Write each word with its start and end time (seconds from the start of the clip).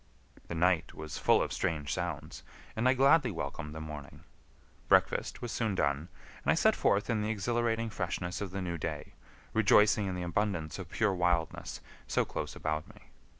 The 0.47 0.55
night 0.55 0.95
was 0.95 1.19
full 1.19 1.43
of 1.43 1.53
strange 1.53 1.93
sounds, 1.93 2.41
and 2.75 2.89
I 2.89 2.95
gladly 2.95 3.29
welcomed 3.29 3.75
the 3.75 3.79
morning. 3.79 4.23
Breakfast 4.87 5.43
was 5.43 5.51
soon 5.51 5.75
done, 5.75 6.07
and 6.43 6.51
I 6.51 6.55
set 6.55 6.75
forth 6.75 7.07
in 7.07 7.21
the 7.21 7.29
exhilarating 7.29 7.91
freshness 7.91 8.41
of 8.41 8.49
the 8.49 8.63
new 8.63 8.79
day, 8.79 9.13
rejoicing 9.53 10.07
in 10.07 10.15
the 10.15 10.23
abundance 10.23 10.79
of 10.79 10.89
pure 10.89 11.13
wildness 11.13 11.81
so 12.07 12.25
close 12.25 12.55
about 12.55 12.87
me. 12.95 13.11